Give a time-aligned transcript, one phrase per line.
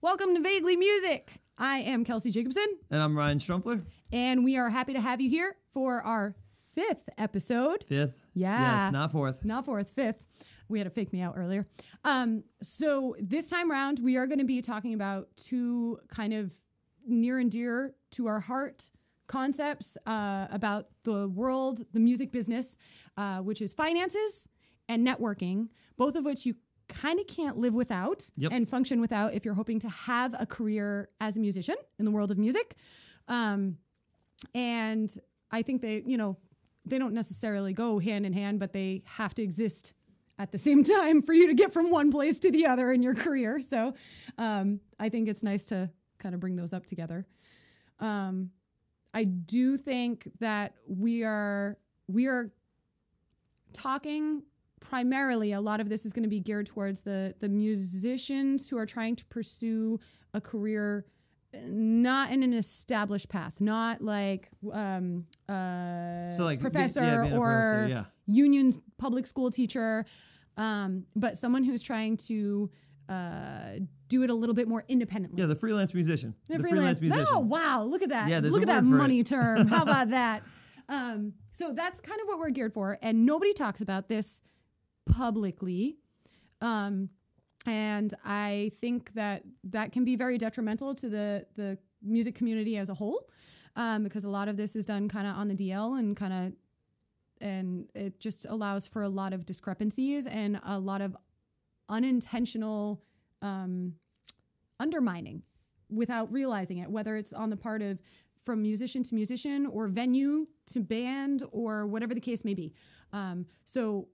[0.00, 1.30] Welcome to Vaguely Music.
[1.58, 3.82] I am Kelsey Jacobson, And I'm Ryan Strumpler.
[4.12, 6.34] and we are happy to have you here for our
[6.74, 7.84] fifth episode.
[7.88, 8.14] Fifth.
[8.34, 8.84] Yeah.
[8.86, 9.44] Yes, not fourth.
[9.44, 10.22] Not fourth, fifth.
[10.68, 11.66] We had to fake me out earlier.
[12.04, 16.50] Um, so this time round, we are going to be talking about two kind of
[17.06, 18.90] near and dear to our heart
[19.26, 22.76] concepts uh, about the world, the music business,
[23.16, 24.48] uh, which is finances
[24.88, 26.54] and networking, both of which you
[26.88, 28.52] kind of can't live without Yep.
[28.52, 32.10] and function without if you're hoping to have a career as a musician in the
[32.12, 32.76] world of music.
[33.26, 33.78] Um,
[34.54, 35.12] and
[35.50, 36.36] I think they, you know,
[36.84, 39.94] they don't necessarily go hand in hand, but they have to exist
[40.38, 43.02] at the same time for you to get from one place to the other in
[43.02, 43.60] your career.
[43.60, 43.94] So
[44.38, 47.26] um, I think it's nice to kind of bring those up together.
[47.98, 48.50] Um,
[49.16, 52.52] I do think that we are we are
[53.72, 54.42] talking
[54.80, 58.76] primarily a lot of this is going to be geared towards the the musicians who
[58.76, 59.98] are trying to pursue
[60.34, 61.06] a career
[61.64, 67.32] not in an established path not like um uh So, like, be- professor yeah, being
[67.38, 68.04] or professor, yeah.
[68.26, 70.04] union public school teacher
[70.58, 72.70] um but someone who's trying to
[73.08, 73.76] uh
[74.08, 76.34] do it a little bit more independently Yeah, the freelance musician.
[76.48, 76.98] the the freelance.
[76.98, 77.26] freelance musician.
[77.34, 77.82] Oh wow!
[77.84, 78.28] Look at that.
[78.28, 78.98] Yeah, there's look at that for it.
[78.98, 79.66] money term.
[79.68, 80.42] How about that?
[80.88, 84.40] Um, so that's kind of what we're geared for, and nobody talks about this
[85.10, 85.96] publicly.
[86.60, 87.08] Um,
[87.66, 92.88] and I think that that can be very detrimental to the the music community as
[92.88, 93.28] a whole,
[93.74, 96.32] um, because a lot of this is done kind of on the DL and kind
[96.32, 96.52] of,
[97.40, 101.16] and it just allows for a lot of discrepancies and a lot of
[101.88, 103.02] unintentional
[103.42, 103.94] um,
[104.80, 105.42] undermining
[105.88, 107.98] without realizing it, whether it's on the part of
[108.42, 112.72] from musician to musician or venue to band or whatever the case may be.
[113.12, 114.08] Um, so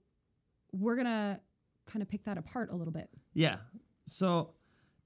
[0.71, 1.39] we're gonna
[1.85, 3.09] kind of pick that apart a little bit.
[3.33, 3.57] Yeah.
[4.05, 4.51] So,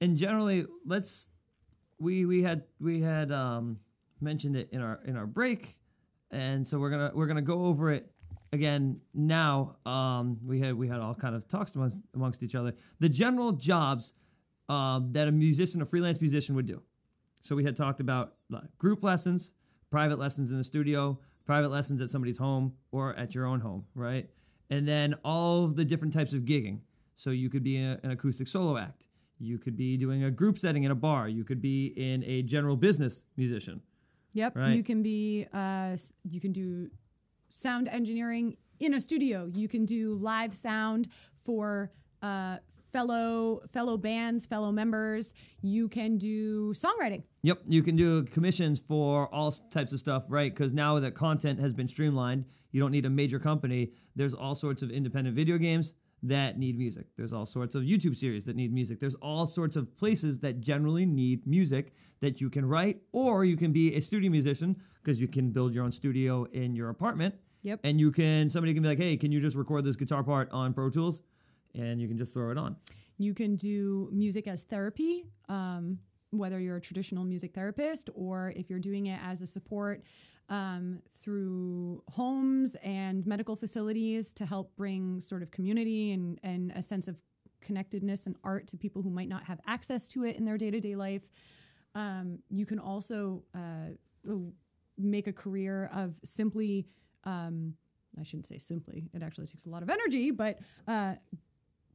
[0.01, 1.29] and generally, let's
[1.99, 3.79] we we had we had um
[4.21, 5.77] mentioned it in our in our break,
[6.31, 8.09] and so we're gonna we're gonna go over it
[8.53, 9.77] again now.
[9.85, 12.73] Um, we had we had all kind of talks amongst, amongst each other.
[12.99, 14.13] The general jobs
[14.69, 16.81] um, that a musician, a freelance musician, would do.
[17.41, 19.51] So we had talked about uh, group lessons,
[19.89, 23.85] private lessons in the studio, private lessons at somebody's home or at your own home,
[23.95, 24.29] right?
[24.69, 26.79] And then all of the different types of gigging.
[27.15, 29.05] So you could be a- an acoustic solo act.
[29.39, 31.29] You could be doing a group setting in a bar.
[31.29, 33.81] You could be in a general business musician.
[34.33, 34.55] Yep.
[34.57, 34.75] Right.
[34.75, 36.89] You can be uh, s- you can do
[37.49, 39.49] sound engineering in a studio.
[39.53, 41.07] You can do live sound
[41.45, 41.91] for
[42.21, 42.57] uh,
[42.91, 45.33] fellow fellow bands, fellow members.
[45.61, 47.23] You can do songwriting.
[47.43, 50.53] Yep, you can do commissions for all types of stuff, right?
[50.53, 53.91] Because now that content has been streamlined, you don't need a major company.
[54.15, 57.07] There's all sorts of independent video games that need music.
[57.15, 58.99] There's all sorts of YouTube series that need music.
[58.99, 63.55] There's all sorts of places that generally need music that you can write, or you
[63.55, 67.35] can be a studio musician because you can build your own studio in your apartment.
[67.63, 67.81] Yep.
[67.83, 70.49] And you can, somebody can be like, hey, can you just record this guitar part
[70.51, 71.21] on Pro Tools?
[71.75, 72.75] And you can just throw it on.
[73.17, 75.99] You can do music as therapy, um,
[76.31, 80.03] whether you're a traditional music therapist or if you're doing it as a support
[80.49, 86.81] um, through homes and medical facilities to help bring sort of community and, and a
[86.81, 87.17] sense of
[87.61, 90.71] connectedness and art to people who might not have access to it in their day
[90.71, 91.23] to day life.
[91.95, 93.89] Um, you can also uh,
[94.97, 96.87] make a career of simply,
[97.23, 97.73] um,
[98.19, 101.15] I shouldn't say simply, it actually takes a lot of energy, but uh,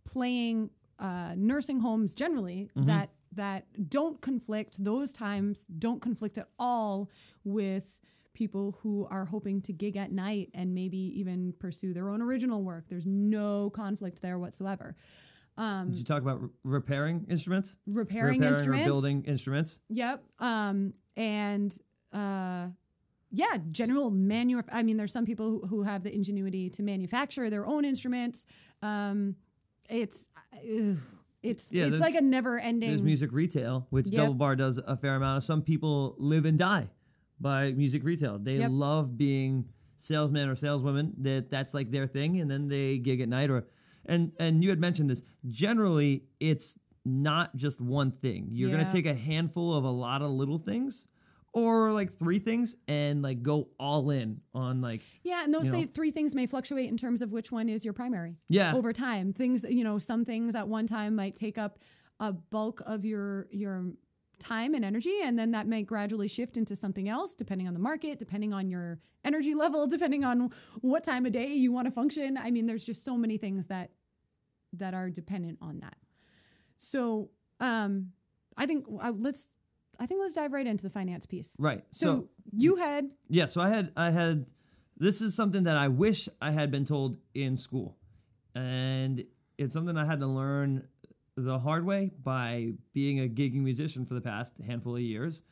[0.05, 7.09] playing uh, nursing homes generally that that don't conflict those times don't conflict at all
[7.45, 7.99] with
[8.35, 12.63] people who are hoping to gig at night and maybe even pursue their own original
[12.63, 14.97] work there's no conflict there whatsoever
[15.59, 17.77] um, Did you talk about re- repairing instruments?
[17.87, 19.81] repairing, repairing instruments or building instruments?
[19.91, 20.25] Yep.
[20.39, 21.77] Um, and
[22.13, 22.69] uh,
[23.31, 24.63] yeah, general manu.
[24.71, 28.47] I mean, there's some people who, who have the ingenuity to manufacture their own instruments.
[28.83, 29.37] Um,
[29.89, 30.95] it's uh,
[31.43, 32.89] it's Yeah, it's like a never-ending.
[32.89, 34.17] There's music retail, which Yep.
[34.17, 35.45] Double Bar does a fair amount of.
[35.45, 36.89] Some people live and die
[37.43, 38.39] by music retail.
[38.39, 38.71] They Yep.
[38.73, 39.67] love being
[39.99, 41.15] salesmen or saleswomen.
[41.19, 43.51] That that's like their thing, and then they gig at night.
[43.51, 43.67] Or
[44.07, 45.23] and and you had mentioned this.
[45.49, 48.49] Generally, it's not just one thing.
[48.53, 48.79] You're Yeah.
[48.79, 51.07] gonna take a handful of a lot of little things,
[51.53, 55.73] or like three things, and like go all in on like Yeah, and those you
[55.73, 55.79] know.
[55.79, 58.37] th- three things may fluctuate in terms of which one is your primary.
[58.49, 58.75] Yeah.
[58.75, 61.79] Over time, things you know, some things at one time might take up
[62.21, 63.93] a bulk of your your
[64.43, 67.81] time and energy and then that may gradually shift into something else depending on the
[67.81, 70.51] market depending on your energy level depending on
[70.81, 73.67] what time of day you want to function i mean there's just so many things
[73.69, 73.91] that
[74.73, 75.97] that are dependent on that
[76.77, 77.31] so
[77.61, 78.09] um
[78.57, 79.49] i think uh, let's
[80.01, 81.85] i think let's dive right into the finance piece Right.
[81.91, 84.47] so, So, you had yeah, so I had I had
[84.99, 87.97] this is something that I wish I had been told in school.
[88.55, 89.25] And
[89.59, 90.87] it's something I had to learn
[91.37, 95.43] the hard way by being a gigging musician for the past handful of years.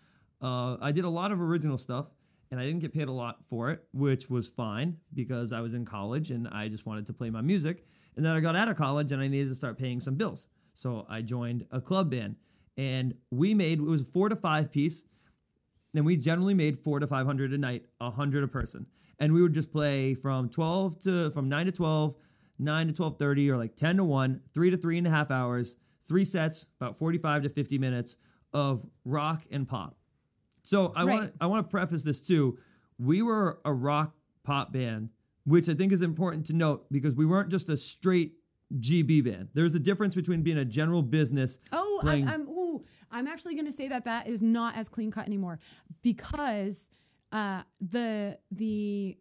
[0.42, 2.06] Uh, I did a lot of original stuff
[2.50, 5.74] and I didn't get paid a lot for it, which was fine because I was
[5.74, 7.84] in college and I just wanted to play my music.
[8.16, 10.46] And then I got out of college and I needed to start paying some bills.
[10.74, 12.36] So I joined a club band
[12.76, 15.06] and we made it was a four to five piece
[15.94, 18.86] and we generally made four to five hundred a night, a hundred a person,
[19.18, 22.14] and we would just play from twelve to from nine to twelve,
[22.60, 25.30] nine to twelve thirty, or like ten to one, three to three and a half
[25.30, 25.76] hours,
[26.06, 28.16] three sets, about forty five to fifty minutes
[28.52, 29.96] of rock and pop.
[30.62, 31.18] So I Right.
[31.20, 32.58] want I want to preface this too.
[32.98, 34.14] We were a rock
[34.44, 35.08] pop band,
[35.44, 38.34] which I think is important to note because we weren't just a straight
[38.78, 39.48] GB band.
[39.54, 41.58] There's a difference between being a general business.
[41.72, 45.10] Oh, I'm, I'm, ooh, I'm actually going to say that that is not as clean
[45.10, 45.58] cut anymore
[46.02, 46.90] because
[47.32, 49.16] uh, the the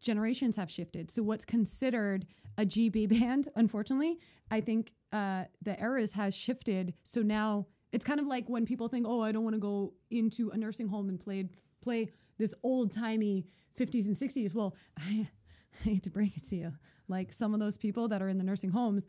[0.00, 1.10] generations have shifted.
[1.10, 2.26] So what's considered
[2.58, 4.18] a GB band, unfortunately,
[4.50, 6.94] I think uh, the eras has shifted.
[7.04, 9.94] So now it's kind of like when people think, oh, I don't want to go
[10.10, 11.48] into a nursing home and play
[11.82, 13.46] play this old timey
[13.78, 14.54] 50s and 60s.
[14.54, 15.28] Well, I,
[15.80, 16.72] I hate to break it to you,
[17.08, 19.06] like some of those people that are in the nursing homes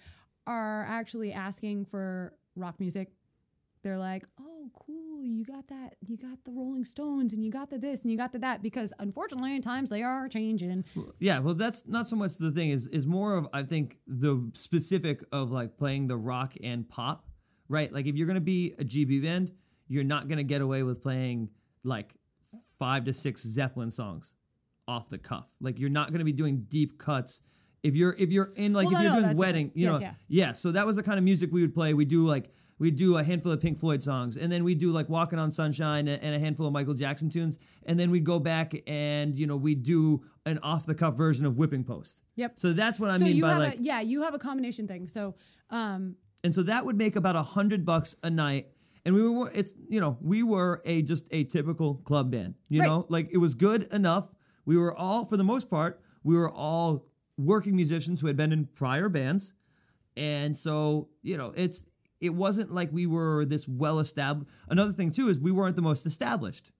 [0.48, 3.12] are actually asking for rock music.
[3.84, 5.26] They're like, "Oh, cool!
[5.26, 5.96] You got that.
[6.02, 8.62] You got the Rolling Stones, and you got the this, and you got the that."
[8.62, 10.84] Because unfortunately, in times they are changing.
[11.20, 12.70] Yeah, well, that's not so much the thing.
[12.70, 17.26] Is is more of I think the specific of like playing the rock and pop,
[17.70, 17.92] right?
[17.92, 19.52] Like if you're gonna be a GB band,
[19.88, 21.50] you're not gonna get away with playing
[21.84, 22.14] like
[22.78, 24.34] five to six Zeppelin songs
[24.88, 25.48] off the cuff.
[25.60, 27.42] Like you're not gonna be doing deep cuts.
[27.82, 29.94] If you're if you're in like Well, if no, you're no, doing wedding, you Yes,
[29.94, 30.14] know, yeah.
[30.28, 30.54] yeah.
[30.54, 31.96] So that was the kind of music we would play.
[31.96, 32.52] We do like
[32.82, 35.52] we do a handful of Pink Floyd songs, and then we do like "Walking on
[35.52, 39.46] Sunshine" and a handful of Michael Jackson tunes, and then we'd go back and you
[39.46, 42.54] know we do an off the cuff version of "Whipping Post." Yep.
[42.58, 44.40] So that's what I so mean you by have like, a yeah, you have a
[44.40, 45.08] combination thing.
[45.08, 45.36] So
[45.70, 48.70] um, and so that would make about a hundred bucks a night.
[49.06, 52.56] And we were, it's you know, we were a just a typical club band.
[52.68, 52.88] You Right.
[52.88, 54.28] know, like it was good enough.
[54.66, 57.06] We were all, for the most part, we were all
[57.38, 59.54] working musicians who had been in prior bands,
[60.18, 61.84] and so you know, it's
[62.22, 64.50] it wasn't like we were this well established.
[64.70, 66.72] Another thing too is we weren't the most established.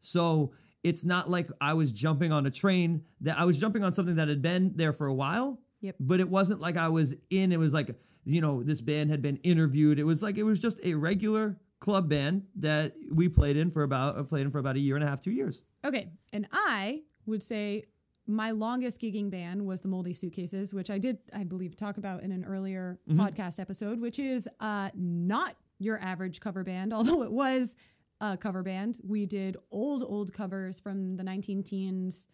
[0.00, 0.52] So
[0.82, 4.16] it's not like I was jumping on a train that I was jumping on something
[4.16, 5.60] that had been there for a while.
[5.80, 5.96] Yep.
[5.98, 7.94] But it wasn't like I was in, it was like,
[8.24, 9.98] you know, this band had been interviewed.
[9.98, 13.82] It was like, it was just a regular club band that we played in for
[13.82, 15.62] about, uh, played in for about a year and a half, two years.
[15.84, 17.84] okay, and I would say
[18.26, 22.22] my longest gigging band was the Moldy Suitcases, which I did, I believe, talk about
[22.22, 27.30] in an earlier podcast episode, which is uh, not your average cover band, although it
[27.32, 27.74] was
[28.20, 28.98] a cover band.
[29.06, 32.28] We did old, old covers from the 19 teens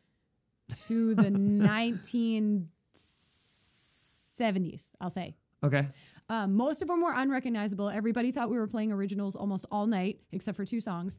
[0.87, 1.31] to the
[4.39, 5.35] 1970s, I'll say.
[5.63, 5.89] Okay.
[6.29, 7.91] Um, most of them were unrecognizable.
[7.91, 11.19] Everybody thought we were playing originals almost all night, except for two songs.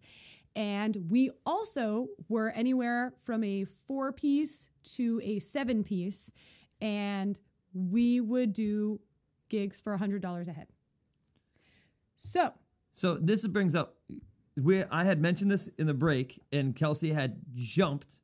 [0.55, 6.31] And we also were anywhere from a four piece to a seven piece.
[6.81, 7.39] And
[7.73, 8.99] we would do
[9.49, 10.67] gigs for $100 a head.
[12.15, 12.53] So,
[12.93, 13.95] So this brings up,
[14.57, 18.19] we, I had mentioned this in the break and Kelsey had jumped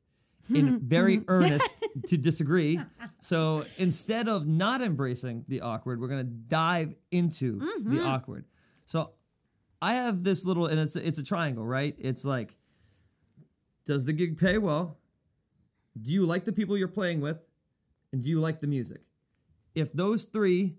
[0.50, 0.76] in hmm.
[0.80, 1.24] very hmm.
[1.28, 1.70] earnest
[2.08, 2.80] to disagree.
[3.20, 8.06] So instead of not embracing the awkward, we're going to dive into the mm-hmm.
[8.06, 8.46] awkward.
[8.86, 9.12] So
[9.80, 11.94] I have this little, and it's it's a triangle, right?
[11.98, 12.56] It's like,
[13.84, 14.98] does the gig pay well?
[16.00, 17.38] Do you like the people you're playing with?
[18.12, 19.02] And do you like the music?
[19.74, 20.76] If those three,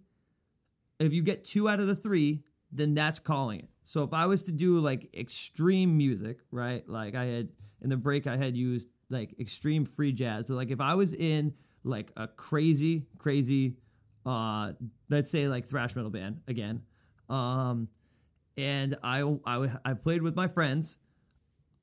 [1.00, 3.70] if you get two out of the three, then that's calling it.
[3.84, 6.88] So if I was to do like extreme music, right?
[6.88, 7.50] Like I had
[7.82, 11.14] in the break, I had used like extreme free jazz, but like if I was
[11.14, 11.54] in
[11.84, 13.78] like a crazy, crazy,
[14.26, 14.74] uh,
[15.10, 16.82] let's say like thrash metal band again,
[17.30, 17.88] um,
[18.60, 20.98] and I I I played with my friends,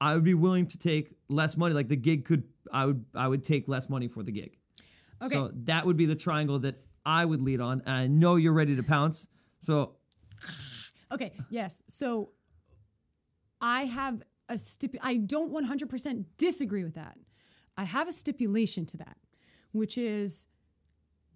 [0.01, 1.75] I would be willing to take less money.
[1.75, 4.59] Like the gig could, I would I would take less money for the gig.
[5.23, 5.35] Okay.
[5.35, 7.83] So that would be the triangle that I would lead on.
[7.87, 9.27] And I know you're ready to pounce.
[9.61, 9.97] So
[11.11, 11.83] okay, yes.
[11.89, 12.33] So
[13.61, 14.95] I have a stip.
[15.01, 17.17] I don't 100% disagree with that.
[17.79, 19.17] I have a stipulation to that,
[19.73, 20.47] which is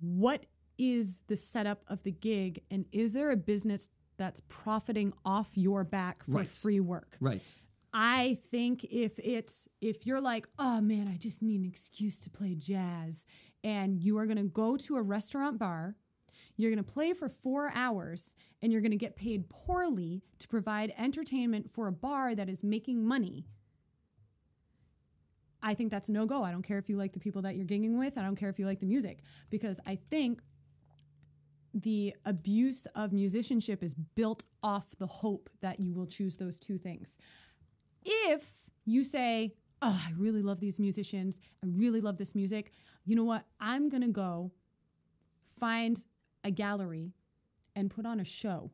[0.00, 0.44] what
[0.78, 3.88] is the setup of the gig and is there a business
[4.21, 6.47] that's profiting off your back for Right.
[6.49, 7.17] free work.
[7.21, 7.57] Right.
[7.95, 12.31] I think if it's if you're like, oh man, I just need an excuse to
[12.31, 13.25] play jazz,
[13.65, 15.97] and you are gonna go to a restaurant bar,
[16.59, 21.71] you're gonna play for four hours, and you're gonna get paid poorly to provide entertainment
[21.71, 23.47] for a bar that is making money.
[25.62, 26.43] I think that's no go.
[26.45, 28.17] I don't care if you like the people that you're gigging with.
[28.19, 30.41] I don't care if you like the music because I think
[31.75, 36.79] the abuse of musicianship is built off the hope that you will choose those two
[36.79, 37.17] things.
[38.05, 42.73] If you say, Oh, I really love these musicians, I really love this music,
[43.07, 43.45] you know what?
[43.61, 44.53] I'm going to go
[45.59, 46.03] find
[46.45, 47.12] a gallery
[47.77, 48.71] and put on a show.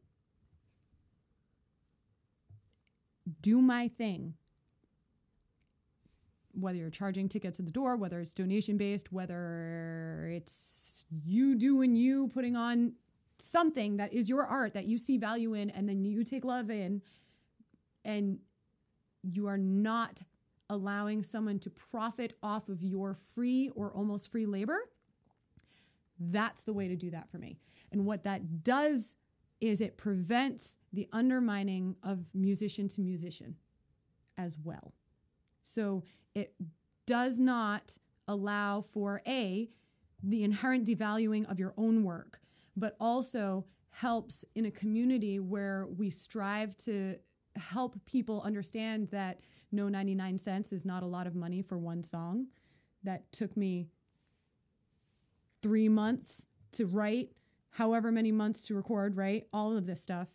[3.41, 4.35] Do my thing.
[6.53, 11.95] Whether you're charging tickets at the door, whether it's donation based, whether it's you doing
[11.97, 12.93] you, putting on
[13.39, 16.71] something that is your art that you see value in and then you take love
[16.71, 17.03] in,
[18.05, 18.39] and
[19.23, 20.23] you are not
[20.71, 24.79] allowing someone to profit off of your free or almost free labor,
[26.19, 27.59] that's the way to do that for me.
[27.93, 29.17] And what that does
[29.61, 33.57] is it prevents the undermining of musician to musician
[34.39, 34.93] as well.
[35.63, 36.03] So
[36.35, 36.55] it
[37.07, 37.97] does not
[38.29, 39.71] allow for A,
[40.23, 42.41] the inherent devaluing of your own work,
[42.77, 47.17] but also helps in a community where we strive to
[47.57, 49.41] help people understand that
[49.73, 52.47] no 99 cents is not a lot of money for one song
[53.03, 53.89] that took me
[55.63, 57.31] three months to write,
[57.71, 59.47] however many months to record, right?
[59.53, 60.29] All of this stuff.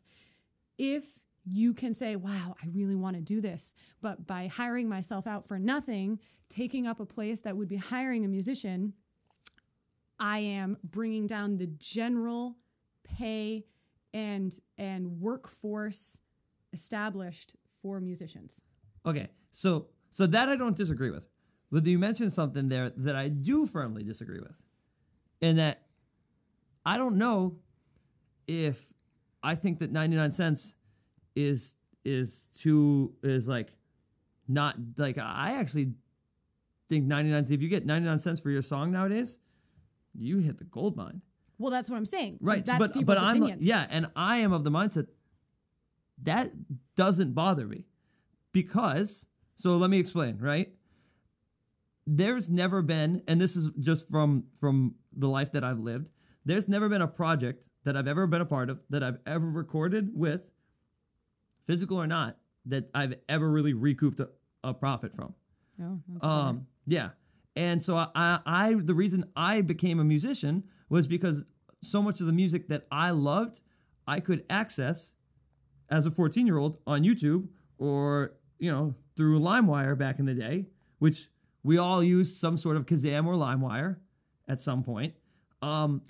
[0.77, 1.03] If
[1.45, 5.47] you can say, wow, I really want to do this, but by hiring myself out
[5.47, 6.19] for nothing,
[6.49, 8.93] taking up a place that would be hiring a musician,
[10.21, 12.55] I am bringing down the general
[13.03, 13.65] pay
[14.13, 16.21] and and workforce
[16.73, 18.61] established for musicians.
[19.05, 21.23] Okay, so so that I don't disagree with,
[21.71, 24.55] but you mentioned something there that I do firmly disagree with,
[25.41, 25.87] in that
[26.85, 27.57] I don't know
[28.47, 28.93] if
[29.41, 30.75] I think that ninety nine cents
[31.35, 31.73] is
[32.05, 33.69] is too is like
[34.47, 35.93] not like I actually
[36.89, 37.43] think ninety nine.
[37.49, 39.39] If you get ninety nine cents for your song nowadays,
[40.13, 41.21] you hit the gold mine.
[41.57, 42.37] Well, that's what I'm saying.
[42.41, 43.63] Right, That's but but I'm opinions.
[43.63, 45.07] yeah, and I am of the mindset
[46.23, 46.51] that
[46.95, 47.85] doesn't bother me
[48.51, 50.71] because so let me explain, right?
[52.07, 56.09] There's never been and this is just from from the life that I've lived.
[56.45, 59.45] There's never been a project that I've ever been a part of that I've ever
[59.47, 60.49] recorded with
[61.67, 64.29] physical or not that I've ever really recouped a,
[64.63, 65.33] a profit from.
[65.81, 67.09] Oh, that's Um, yeah.
[67.55, 71.43] And so I, I, I, the reason I became a musician was because
[71.81, 73.59] so much of the music that I loved,
[74.07, 75.13] I could access
[75.89, 80.33] as a 14 year old on YouTube or, you know, through LimeWire back in the
[80.33, 80.67] day,
[80.99, 81.29] which
[81.63, 83.97] we all used some sort of Kazaa or LimeWire
[84.47, 85.13] at some point.
[85.61, 86.01] Um,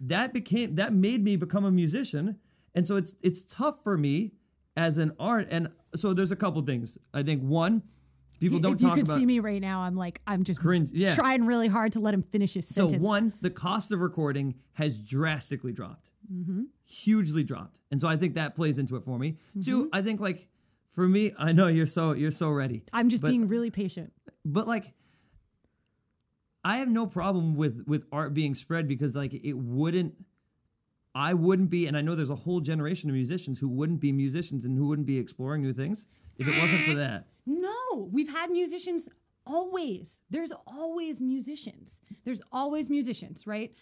[0.00, 2.36] that became, that made me become a musician.
[2.74, 4.32] And so it's, it's tough for me
[4.76, 5.48] as an art.
[5.50, 6.98] And so there's a couple things.
[7.14, 7.82] I think one,
[8.40, 10.90] people don't if you could see me right now, I'm like, I'm just cringe.
[10.92, 11.14] Yeah.
[11.14, 13.02] trying really hard to let him finish his So sentence.
[13.02, 16.64] So one, the cost of recording has drastically dropped, Mm-hmm.
[16.84, 19.32] hugely dropped, and so I think that plays into it for me.
[19.32, 19.60] Mm-hmm.
[19.62, 20.46] Two, I think like
[20.92, 24.12] for me, I know you're so you're so ready, I'm just but- being really patient.
[24.44, 24.92] but like
[26.64, 30.14] I have no problem with with art being spread because like it wouldn't.
[31.14, 34.12] I wouldn't be, and I know there's a whole generation of musicians who wouldn't be
[34.12, 37.26] musicians and who wouldn't be exploring new things if it wasn't for that.
[37.48, 39.08] No, we've had musicians
[39.46, 40.20] always.
[40.28, 42.02] There's always musicians.
[42.26, 43.72] There's always musicians, right?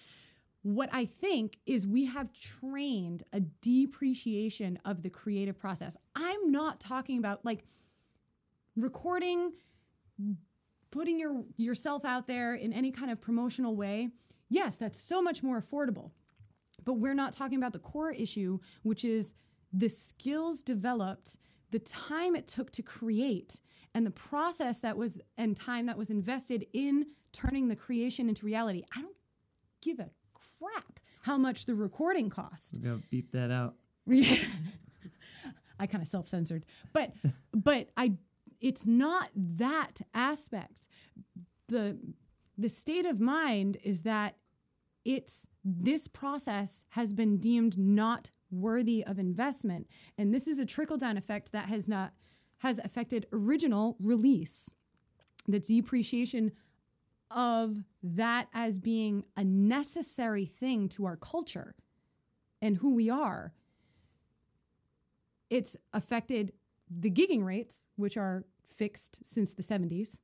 [0.63, 5.97] What I think is we have trained a depreciation of the creative process.
[6.15, 7.65] I'm not talking about like
[8.77, 9.53] recording,
[10.93, 14.11] putting your yourself out there in any kind of promotional way.
[14.49, 16.13] Yes, that's so much more affordable.
[16.85, 19.35] But we're not talking about the core issue, which is
[19.73, 21.37] the skills developed,
[21.71, 23.61] the time it took to create,
[23.95, 28.47] and the process that was and time that was invested in turning the creation into
[28.47, 28.83] reality.
[28.97, 29.17] I don't
[29.83, 32.75] give a crap how much the recording cost.
[32.75, 33.75] We're gonna beep that out.
[35.79, 36.65] I kind of self-censored.
[36.93, 37.13] But
[37.53, 38.15] but I
[38.61, 40.89] it's not that aspect.
[41.69, 41.99] The
[42.57, 44.37] the state of mind is that
[45.05, 49.87] it's this process has been deemed not worthy of investment
[50.19, 52.13] and this is a trickle down effect that has not
[52.59, 54.71] has affected original release
[55.49, 56.53] the depreciation
[57.31, 61.75] of that as being a necessary thing to our culture
[62.63, 63.53] and who we are
[65.51, 66.53] it's affected
[66.91, 70.19] the gigging rates, which are fixed since the 70s.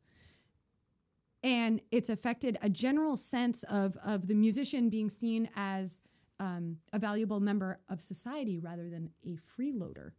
[1.42, 6.02] And it's affected a general sense of, of the musician being seen as
[6.42, 10.10] um, a valuable member of society rather than a freeloader.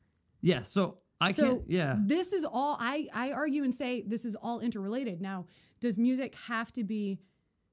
[0.42, 0.64] Yeah.
[0.64, 1.62] So I so can't.
[1.68, 1.96] Yeah.
[2.00, 5.22] This is all I, I argue and say this is all interrelated.
[5.22, 5.48] Now,
[5.82, 7.20] does music have to be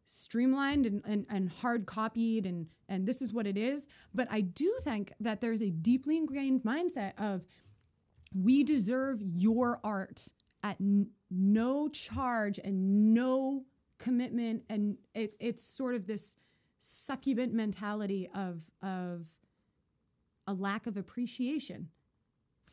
[0.04, 3.86] streamlined and, and, and hard copied and, and this is what it is?
[4.12, 7.44] But I do think that there's a deeply ingrained mindset of
[8.34, 10.26] we deserve your art
[10.64, 13.62] at n- no charge and no
[13.98, 16.36] commitment and it's it's sort of this
[16.80, 19.26] succubant mentality of of
[20.46, 21.88] a lack of appreciation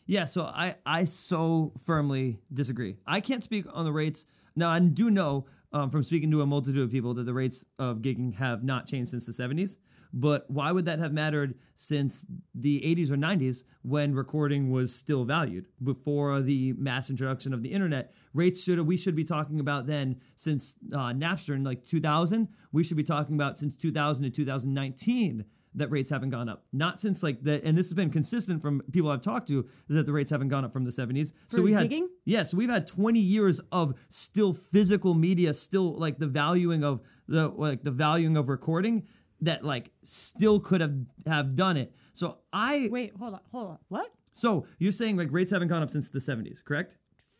[0.05, 2.95] Yeah, so I I so firmly disagree.
[3.05, 4.25] I can't speak on the rates.
[4.55, 7.65] Now I do know um, from speaking to a multitude of people that the rates
[7.77, 9.77] of gigging have not changed since the 70s.
[10.19, 15.25] But why would that have mattered since the 80s or 90s when recording was still
[15.25, 18.11] valued before the mass introduction of the internet?
[18.33, 22.47] Rates should we should be talking about then since uh, Napster in like 2000.
[22.71, 25.45] We should be talking about since 2000 to 2019
[25.75, 26.65] that rates haven't gone up.
[26.73, 29.95] Not since like the and this has been consistent from people I've talked to is
[29.95, 31.31] that the rates haven't gone up from the 70s.
[31.49, 32.07] so For we had gigging?
[32.25, 37.01] yeah, so we've had 20 years of still physical media, still like the valuing of
[37.27, 39.03] the like the valuing of recording
[39.41, 41.93] that like still could have have done it.
[42.13, 45.81] So I wait hold on hold on what so you're saying like rates haven't gone
[45.83, 46.97] up since the 70s, correct?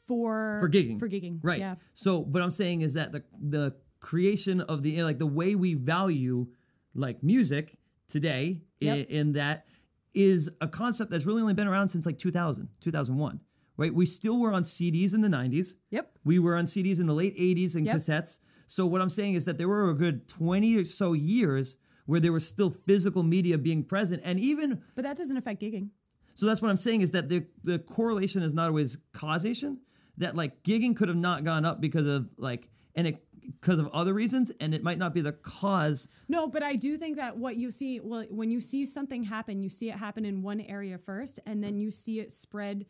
[0.08, 1.00] for For gigging.
[1.00, 1.60] for gigging Right.
[1.60, 5.56] yeah So, what I'm saying is that the the creation of the like the way
[5.56, 6.48] we value
[6.96, 7.78] like music
[8.08, 8.98] today Yep.
[8.98, 9.66] in, in that
[10.14, 13.40] is a concept that's really only been around since like 2000, 2001.
[13.76, 13.94] Right?
[13.94, 15.74] We still were on CDs in the 90s.
[15.92, 17.96] yep We were on CDs in the late 80s and Yep.
[17.98, 18.40] cassettes.
[18.68, 21.76] So what I'm saying is that there were a good 20 or so years
[22.08, 25.90] where there was still physical media being present and even but that doesn't affect gigging
[26.38, 29.80] so that's what I'm saying is that the the correlation is not always causation.
[30.20, 33.88] That like gigging could have not gone up because of like and it because of
[33.88, 36.08] other reasons, and it might not be the cause.
[36.28, 39.64] No, but I do think that what you see, well, when you see something happen,
[39.64, 42.86] you see it happen in one area first, and then you see it spread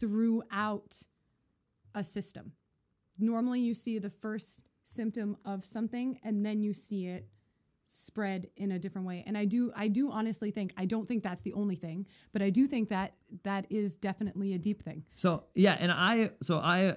[0.00, 1.02] throughout
[1.94, 2.52] a system.
[3.18, 7.28] Normally, you see the first symptom of something, and then you see it
[7.92, 9.22] spread in a different way.
[9.26, 12.42] And I do, I do honestly think, I don't think that's the only thing, but
[12.42, 15.04] I do think that that is definitely a deep thing.
[15.14, 16.96] So yeah, and I so I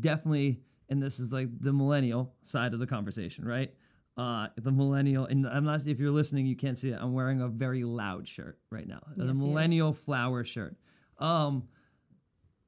[0.00, 3.72] definitely and this is like the millennial side of the conversation, right?
[4.16, 5.86] Uh, the millennial, and I'm not.
[5.86, 6.98] If you're listening, you can't see it.
[7.00, 9.00] I'm wearing a very loud shirt right now.
[9.16, 10.76] Yes, the millennial flower shirt.
[11.18, 11.68] Um,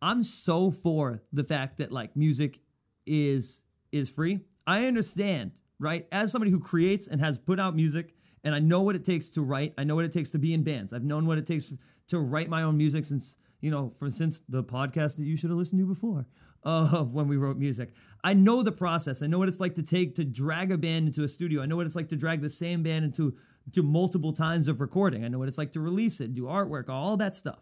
[0.00, 2.61] I'm so for the fact that like music
[3.06, 4.40] is is free.
[4.66, 5.50] I understand,
[5.83, 6.07] right?
[6.12, 8.14] As somebody who creates and has put out music,
[8.45, 9.75] and I know what it takes to write.
[9.79, 10.92] I know what it takes to be in bands.
[10.92, 11.73] I've known what it takes
[12.09, 15.49] to write my own music since you know, for since the podcast that you should
[15.49, 16.27] have listened to before
[16.64, 17.95] of when we wrote music.
[18.23, 19.23] I know the process.
[19.23, 21.62] I know what it's like to take to drag a band into a studio.
[21.62, 23.35] I know what it's like to drag the same band into
[23.73, 25.25] to multiple times of recording.
[25.25, 27.61] I know what it's like to release it, do artwork, all that stuff.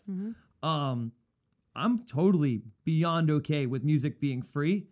[0.63, 1.13] Um,
[1.77, 4.87] I'm totally beyond okay with music being free.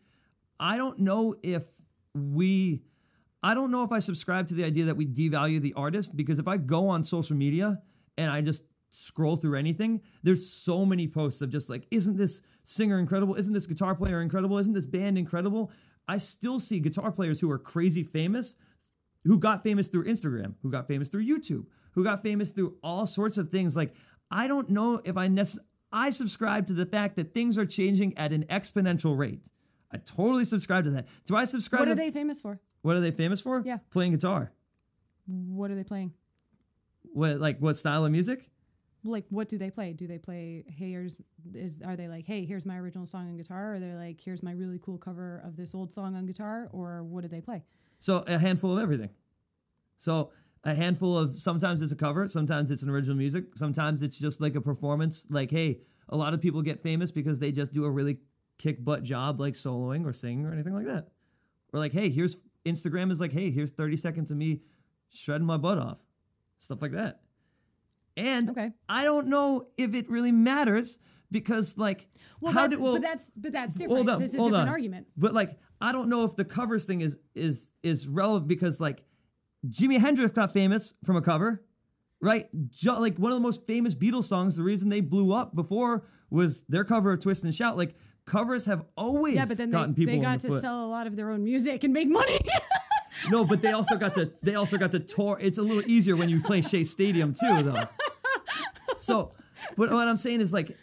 [0.61, 1.65] I don't know if
[2.15, 2.83] we
[3.43, 6.39] I don't know if I subscribe to the idea that we devalue the artist because
[6.39, 7.81] if I go on social media
[8.17, 12.41] and I just scroll through anything, there's so many posts of just like, isn't this
[12.65, 13.37] singer incredible?
[13.37, 14.59] Isn't this guitar player incredible?
[14.59, 15.71] Isn't this band incredible?
[16.09, 18.57] I still see guitar players who are crazy famous
[19.25, 23.07] who got famous through Instagram, who got famous through YouTube, who got famous through all
[23.07, 23.77] sorts of things.
[23.77, 23.95] Like,
[24.31, 28.17] I don't know if I necessarily, I subscribe to the fact that things are changing
[28.19, 29.49] at an exponential rate.
[29.93, 31.09] I totally subscribe to that.
[31.27, 32.61] Do I subscribe What to are they famous for?
[32.83, 33.63] What are they famous for?
[33.65, 33.79] Yeah.
[33.91, 34.53] Playing guitar.
[35.27, 36.13] What are they playing?
[37.13, 38.51] What like what style of music?
[39.05, 39.93] Like, what do they play?
[39.93, 40.65] Do they play?
[40.67, 41.17] Hey, here's
[41.55, 43.73] is are they like, hey, here's my original song on guitar?
[43.73, 46.69] Or are they like, here's my really cool cover of this old song on guitar?
[46.73, 47.63] Or what do they play?
[47.99, 49.11] So a handful of everything.
[49.99, 50.31] So
[50.65, 54.41] a handful of sometimes it's a cover, sometimes it's an original music, sometimes it's just
[54.41, 55.27] like a performance.
[55.31, 58.19] Like, hey, a lot of people get famous because they just do a really
[58.59, 61.09] kick butt job like soloing or singing or anything like that.
[61.73, 62.37] Or like, hey, here's
[62.71, 64.61] Instagram is like, hey, here's 30 seconds of me
[65.11, 65.99] shredding my butt off.
[66.59, 67.21] Stuff like that.
[68.17, 68.73] And Okay.
[68.89, 70.99] I don't know if it really matters
[71.31, 72.09] because like
[72.41, 73.93] Well, how did well but that's but that's different.
[73.97, 74.73] hold on, There's a hold different on.
[74.75, 75.07] argument.
[75.17, 79.05] But like, I don't know if the covers thing is is is relevant because like,
[79.69, 81.63] Jimi Hendrix got famous from a cover,
[82.21, 82.47] right?
[82.69, 84.57] Jo- like one of the most famous Beatles songs.
[84.57, 87.95] The reason they blew up before was their cover of "Twist and Shout." Like
[88.29, 90.63] covers have always Yeah, but then gotten they, people they got the to foot.
[90.63, 92.39] sell a lot of their own music and make money.
[93.31, 95.39] No, but they also got to they also got to tour.
[95.41, 97.83] It's a little easier when you play Shea Stadium too, though.
[98.99, 99.33] So
[99.77, 100.77] but what I'm saying is like,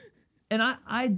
[0.51, 1.17] and I I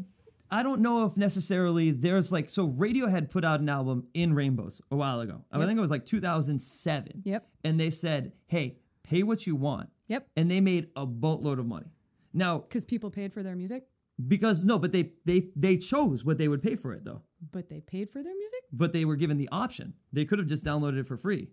[0.51, 4.79] I don't know if necessarily there's like so Radiohead put out an album in Rainbows
[4.91, 5.43] a while ago.
[5.51, 7.23] I think it was like 2007.
[7.25, 7.47] Yep.
[7.63, 10.27] And they said, "Hey, pay what you want," Yep.
[10.35, 11.87] and they made a boatload of money.
[12.33, 13.87] Now, Because people paid for their music,
[14.25, 17.21] because no, but they they they chose what they would pay for it though.
[17.51, 18.59] but they paid for their music.
[18.71, 19.93] But they were given the option.
[20.13, 21.49] They could have just downloaded it for free.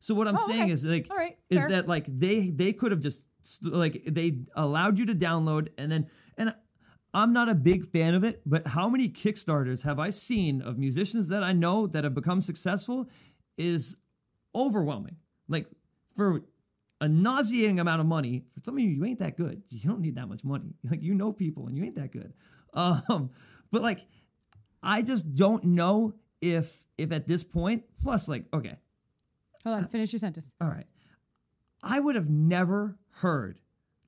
[0.00, 0.72] So what I'm Oh, saying okay.
[0.72, 4.38] is like All right, is that like they they could have just st- like they
[4.54, 6.54] allowed you to download and then and
[7.12, 10.78] I'm not a big fan of it, but how many Kickstarters have I seen of
[10.78, 13.08] musicians that I know that have become successful
[13.58, 13.96] is
[14.54, 15.16] overwhelming.
[15.48, 15.66] Like
[16.16, 16.42] for
[17.00, 19.62] a nauseating amount of money, for some of you, you ain't that good.
[19.70, 20.74] You don't need that much money.
[20.90, 22.32] Like you know people and you ain't that good.
[22.74, 23.30] Um,
[23.70, 24.00] but like
[24.82, 28.76] I just don't know if if at this point, plus like, okay,
[29.64, 30.54] Hold on, finish your sentence.
[30.60, 30.86] all right.
[31.82, 33.58] I would have never heard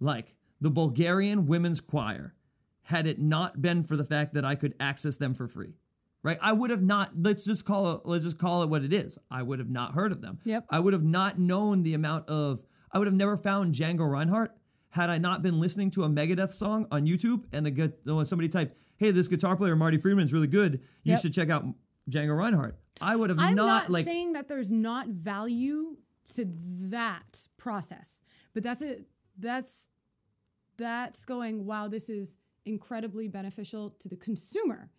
[0.00, 2.34] like the Bulgarian women's choir
[2.82, 5.74] had it not been for the fact that I could access them for free.
[6.22, 6.38] Right?
[6.40, 9.18] I would have not let's just call it let's just call it what it is.
[9.30, 10.38] I would have not heard of them.
[10.44, 10.66] Yep.
[10.70, 12.60] I would have not known the amount of
[12.92, 14.54] I would have never found Django Reinhardt
[14.90, 18.76] had I not been listening to a Megadeth song on YouTube and the somebody typed,
[18.96, 20.74] "Hey, this guitar player Marty Friedman is really good.
[21.02, 21.20] You Yep.
[21.22, 21.64] should check out
[22.10, 25.96] Django Reinhardt." I would have I'm not, not, like saying that there's not value
[26.34, 26.44] to
[26.90, 29.04] that process, but that's a
[29.38, 29.88] that's
[30.76, 31.64] that's going.
[31.64, 34.90] Wow, this is incredibly beneficial to the consumer,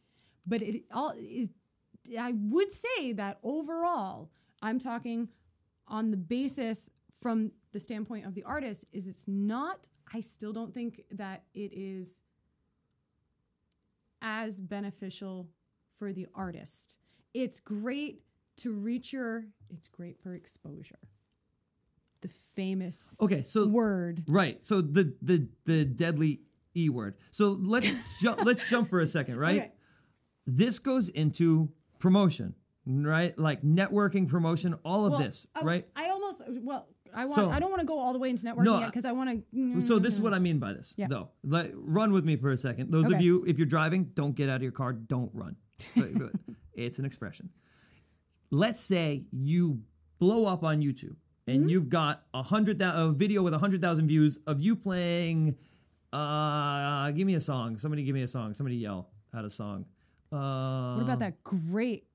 [0.47, 1.49] but it all is.
[2.19, 5.29] I would say that overall, I'm talking
[5.88, 6.89] on the basis
[7.21, 8.86] from the standpoint of the artist.
[8.94, 9.88] Is it's not.
[10.14, 12.22] I still don't think that it is
[14.22, 15.50] as beneficial
[16.00, 16.98] for the artist.
[17.34, 18.22] It's great
[18.58, 21.00] to reach your it's great for exposure.
[22.22, 24.24] The famous Okay, so word.
[24.30, 24.64] Right.
[24.64, 26.42] So the the the deadly
[26.76, 27.16] e word.
[27.32, 29.62] So let's ju- let's jump for a second, right?
[29.62, 29.72] Okay.
[30.46, 32.54] This goes into promotion,
[32.86, 33.38] right?
[33.38, 35.88] Like networking, promotion, all of Well, this, oh, right?
[35.96, 38.43] I almost well, I want So- I don't want to go all the way into
[38.45, 40.93] networking No, yet because I want to So this is what I mean by this.
[40.97, 41.08] Yeah.
[41.08, 42.91] Though, like, run with me for a second.
[42.91, 44.93] Those of you, if you're driving, don't get out of your car.
[44.93, 45.56] Don't run.
[46.76, 47.49] It's an expression.
[48.49, 49.82] Let's say you
[50.19, 51.69] blow up on YouTube and Mm-hmm.
[51.69, 55.56] you've got a hundred a video with a hundred thousand views of you playing.
[56.12, 57.78] Uh, give me a song.
[57.78, 58.54] Somebody give me a song.
[58.54, 59.86] Somebody yell out a song.
[60.32, 62.08] Uh, What about that great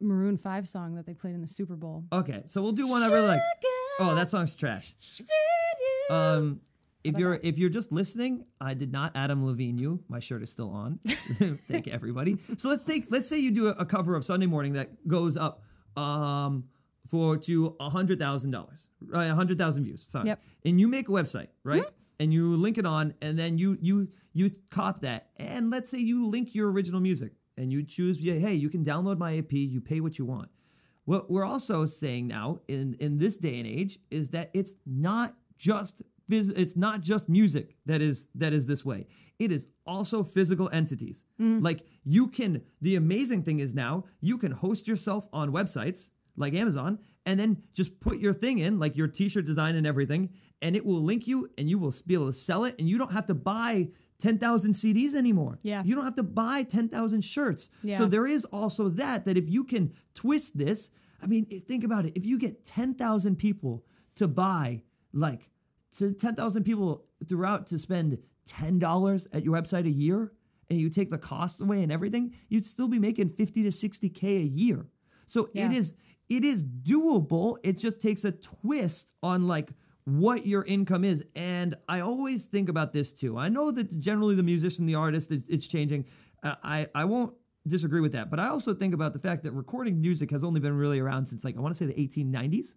[0.00, 2.04] Maroon 5 song that they played in the Super Bowl?
[2.12, 3.40] Okay, so we'll do one really like.
[4.00, 4.94] Oh, that song's trash.
[6.10, 6.60] Um,
[7.04, 10.02] if you're if you're just listening, I did not Adam Levine you.
[10.08, 10.98] My shirt is still on.
[11.68, 12.38] Thank everybody.
[12.56, 15.36] So let's take let's say you do a, a cover of Sunday Morning that goes
[15.36, 15.62] up
[15.96, 16.64] um
[17.10, 19.26] for to a hundred thousand dollars, right?
[19.30, 20.04] A hundred thousand views.
[20.08, 20.26] Sorry.
[20.26, 20.42] Yep.
[20.64, 21.84] And you make a website, right?
[22.20, 25.98] And you link it on, and then you you you cop that, and let's say
[25.98, 29.52] you link your original music, and you choose, yeah, hey, you can download my EP,
[29.52, 30.48] you pay what you want.
[31.08, 35.34] What we're also saying now in in this day and age is that it's not
[35.56, 39.06] just phys- it's not just music that is that is this way.
[39.38, 41.24] It is also physical entities.
[41.40, 41.64] Mm.
[41.64, 46.52] Like you can the amazing thing is now you can host yourself on websites like
[46.52, 50.28] Amazon and then just put your thing in like your t-shirt design and everything
[50.60, 52.98] and it will link you and you will be able to sell it and you
[52.98, 53.88] don't have to buy
[54.18, 55.58] 10,000 CDs anymore.
[55.62, 55.82] Yeah.
[55.84, 57.70] You don't have to buy 10,000 shirts.
[57.82, 57.98] Yeah.
[57.98, 60.90] So there is also that that if you can twist this,
[61.22, 62.12] I mean, think about it.
[62.16, 63.84] If you get 10,000 people
[64.16, 65.50] to buy like
[65.98, 70.32] to 10,000 people throughout to spend $10 at your website a year
[70.70, 74.22] and you take the costs away and everything, you'd still be making 50 to 60k
[74.42, 74.86] a year.
[75.26, 75.66] So Yeah.
[75.70, 75.94] it is
[76.28, 77.56] it is doable.
[77.62, 79.70] It just takes a twist on like
[80.08, 81.22] what your income is.
[81.36, 83.36] And I always think about this too.
[83.36, 86.06] I know that generally the musician, the artist, is it's changing.
[86.42, 87.34] Uh, I I won't
[87.66, 90.60] disagree with that, but I also think about the fact that recording music has only
[90.60, 92.74] been really around since like I want to say the 1890s.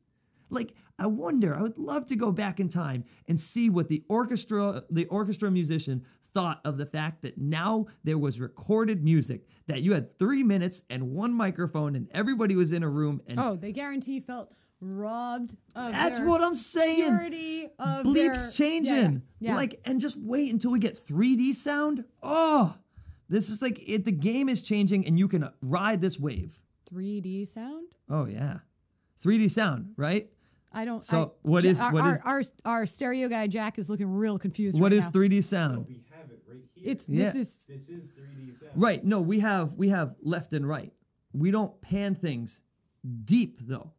[0.49, 4.03] Like I wonder, I would love to go back in time and see what the
[4.09, 9.81] orchestra the orchestra musician thought of the fact that now there was recorded music that
[9.81, 13.55] you had 3 minutes and one microphone and everybody was in a room and Oh,
[13.57, 17.07] they guarantee felt robbed of that's their what I'm saying.
[17.17, 18.95] purity of Bleeps their- changing.
[18.95, 19.49] Yeah, yeah.
[19.51, 19.55] Yeah.
[19.55, 22.03] Like and just wait until we get 3D sound.
[22.23, 22.75] Oh,
[23.29, 26.59] this is like it, the game is changing and you can ride this wave.
[26.93, 27.87] 3D sound.
[28.09, 28.59] Oh yeah.
[29.23, 30.29] 3D sound, right?
[30.73, 31.03] I don't.
[31.03, 34.07] So, I, what Ja- is- our, what our, our our stereo guy Jack is looking
[34.11, 34.79] real confused.
[34.79, 35.19] What right is now.
[35.21, 35.85] 3D sound?
[35.87, 36.91] We have it right here.
[36.91, 37.25] It's Yeah.
[37.31, 38.71] this is this is 3D sound.
[38.75, 39.03] Right.
[39.03, 40.91] No, we have we have left and right.
[41.33, 42.61] We don't pan things
[43.25, 43.91] deep though.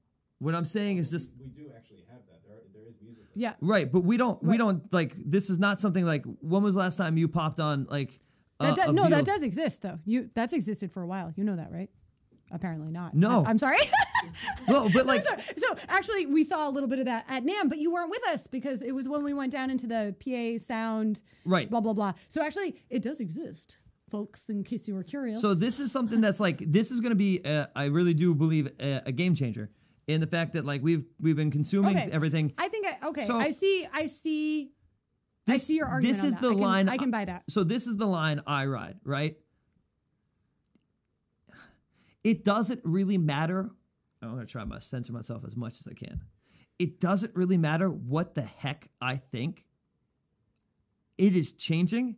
[0.43, 2.41] What I'm saying is just We do actually have that.
[2.47, 3.23] There, are, there is music.
[3.25, 3.55] like Yeah.
[3.61, 4.59] right, but we don't we Right.
[4.59, 7.87] don't like this is not something like when was the last time you popped on
[7.89, 8.21] like
[8.61, 9.99] That a- do- a no, that Beatles- does exist though.
[10.05, 11.33] You that's existed for a while.
[11.37, 11.91] You know that, right?
[12.51, 13.15] Apparently not.
[13.15, 13.45] No.
[13.47, 13.79] I, am sorry.
[14.69, 15.43] Well, but like sorry.
[15.57, 18.25] So actually, we saw a little bit of that at NAMM, but you weren't with
[18.29, 21.23] us because it was when we went down into the PA sound.
[21.45, 21.69] Right.
[21.69, 22.13] Blah blah blah.
[22.29, 24.43] So actually, it does exist, folks.
[24.49, 25.41] In case you were curious.
[25.41, 28.33] So this is something that's like this is going to be uh, I really do
[28.35, 29.71] believe a, a game changer
[30.07, 32.11] in the fact that like we've we've been consuming Okay.
[32.13, 32.53] everything.
[32.59, 33.27] I think I, okay.
[33.27, 33.87] So- I see.
[33.93, 34.73] I see.
[35.49, 36.21] I This- see your argument.
[36.23, 37.43] This is the I can, line I can buy that.
[37.49, 39.37] So this is the line I ride, right?
[42.25, 43.71] It doesn't really matter.
[44.23, 46.21] I'm going to try to censor myself as much as I can.
[46.79, 49.65] It doesn't really matter what the heck I think.
[51.19, 52.17] It is changing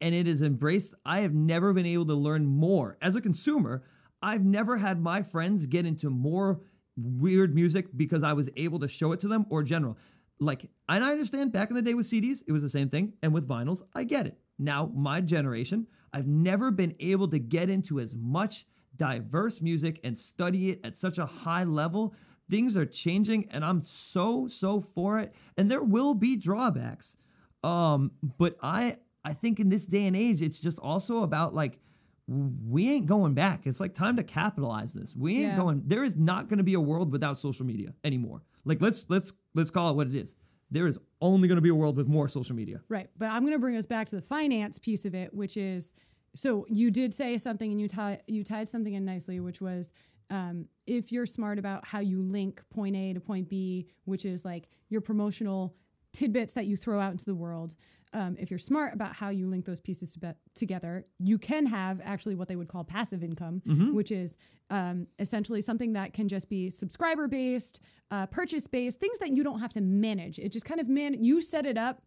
[0.00, 0.92] and it is embraced.
[1.04, 2.98] I have never been able to learn more.
[3.00, 3.82] As a consumer,
[4.20, 6.60] I've never had my friends get into more
[6.96, 9.98] weird music because I was able to show it to them or general.
[10.38, 13.14] Like, and I understand back in the day with CDs, it was the same thing.
[13.22, 14.38] And with vinyls, I get it.
[14.58, 20.16] Now, my generation, I've never been able to get into as much diverse music and
[20.16, 22.14] study it at such a high level.
[22.50, 25.34] Things are changing, and I'm so, so for it.
[25.56, 27.16] And there will be drawbacks.
[27.64, 31.80] Um, but I I think in this day and age, it's just also about like
[32.28, 33.66] we ain't going back.
[33.66, 35.14] It's like time to capitalize this.
[35.14, 35.56] We ain't Yeah.
[35.56, 35.82] going.
[35.86, 38.42] There is not going to be a world without social media anymore.
[38.64, 40.34] Like let's let's let's call it what it is.
[40.70, 42.80] There is only going to be a world with more social media.
[42.88, 43.08] Right.
[43.16, 45.94] But I'm going to bring us back to the finance piece of it, which is
[46.34, 49.92] so you did say something and you tie you tied something in nicely, which was
[50.28, 54.44] um, if you're smart about how you link point A to point B, which is
[54.44, 55.76] like your promotional
[56.12, 57.76] tidbits that you throw out into the world.
[58.16, 61.66] Um, if you're smart about how you link those pieces to be- together, you can
[61.66, 63.60] have actually what they would call passive income,
[63.94, 64.36] which is
[64.70, 69.44] um, essentially something that can just be subscriber based, uh, purchase based, things that you
[69.44, 70.38] don't have to manage.
[70.38, 72.00] It just kind of man, you set it up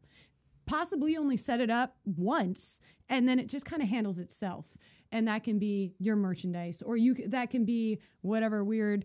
[0.65, 4.77] possibly only set it up once and then it just kind of handles itself
[5.11, 9.03] and that can be your merchandise or you that can be whatever weird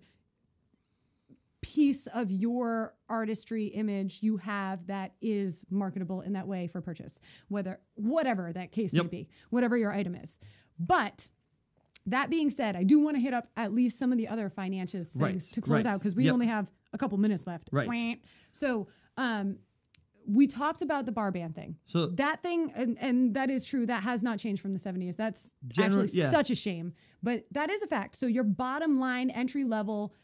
[1.65, 7.19] piece of your artistry image you have that is marketable in that way for purchase
[7.49, 10.39] whether whatever that case may be whatever your item is
[10.79, 11.31] but
[12.07, 14.51] that being said, I do want to hit up at least some of the other
[14.51, 15.95] financials things Right, to close right.
[15.95, 16.35] out because we Yep.
[16.35, 17.71] only have a couple minutes left.
[17.73, 18.21] Right.
[18.53, 19.57] So, um,
[20.27, 21.77] we talked about the bar band thing.
[21.87, 23.87] So- that thing, and, and that is true.
[23.87, 25.17] That has not changed from the 70s.
[25.17, 26.31] That's actually yeah.
[26.31, 28.17] such a shame, but that is a fact.
[28.17, 30.15] So your bottom line entry level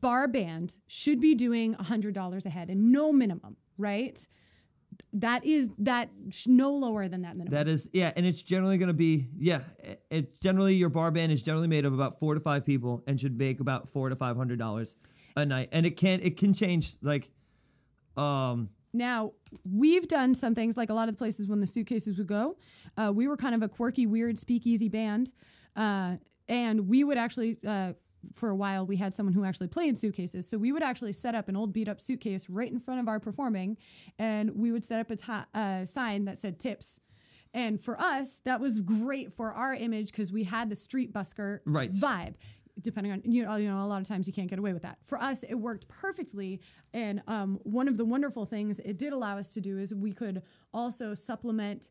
[0.00, 4.26] bar band should be doing $100 a head and no minimum, right?
[5.12, 7.52] That is that sh- no lower than that minimum.
[7.52, 9.60] That is yeah, and it's generally going to be yeah.
[10.10, 13.20] It's generally your bar band is generally made of about four to five people and
[13.20, 14.94] should make about four to five hundred dollars
[15.36, 17.30] a night, and it can it can change like
[18.16, 19.32] um Now,
[19.70, 22.56] we've done some things like a lot of the places when the suitcases would go.
[22.96, 25.32] Uh, we were kind of a quirky, weird speakeasy band.
[25.74, 26.16] Uh,
[26.48, 27.92] and we would actually, uh,
[28.34, 30.48] for a while, we had someone who actually played suitcases.
[30.48, 33.08] So we would actually set up an old beat up suitcase right in front of
[33.08, 33.76] our performing,
[34.18, 37.00] and we would set up a uh, sign that said tips.
[37.54, 41.60] And for us, that was great for our image because we had the street busker
[41.64, 41.90] Right.
[41.90, 42.34] vibe
[42.82, 44.82] depending on you know you know a lot of times you can't get away with
[44.82, 46.60] that for us it worked perfectly
[46.92, 50.12] and um, one of the wonderful things it did allow us to do is we
[50.12, 50.42] could
[50.74, 51.88] also supplement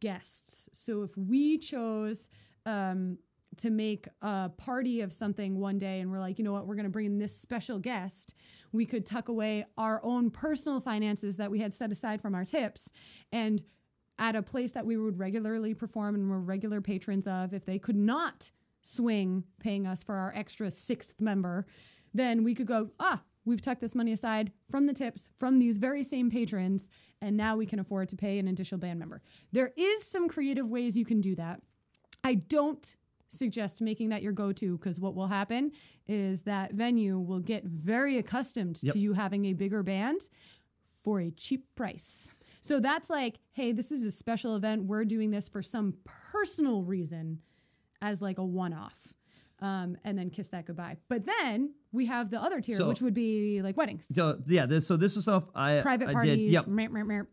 [0.00, 2.30] guests so if we chose
[2.64, 3.18] um,
[3.58, 6.74] to make a party of something one day and we're like you know what we're
[6.74, 8.34] going to bring in this special guest
[8.72, 12.44] we could tuck away our own personal finances that we had set aside from our
[12.44, 12.90] tips
[13.30, 13.62] and
[14.18, 17.78] at a place that we would regularly perform and were regular patrons of, if they
[17.78, 18.50] could not
[18.82, 21.66] swing paying us for our extra sixth member,
[22.14, 25.78] then we could go, ah, we've tucked this money aside from the tips from these
[25.78, 26.88] very same patrons,
[27.20, 29.22] and now we can afford to pay an additional band member.
[29.50, 31.60] There is some creative ways you can do that.
[32.22, 32.94] I don't
[33.32, 35.72] suggest making that your go-to because what will happen
[36.06, 38.92] is that venue will get very accustomed Yep.
[38.94, 40.20] to you having a bigger band
[41.02, 42.34] for a cheap price.
[42.60, 44.84] So that's like, hey, this is a special event.
[44.84, 47.40] We're doing this for some personal reason
[48.00, 49.14] as like a one off.
[49.60, 50.96] Um, and then kiss that goodbye.
[51.08, 54.66] But then we have the other tier, So- which would be like weddings, so yeah.
[54.66, 56.36] This so this is stuff I private I parties.
[56.36, 56.66] did yep.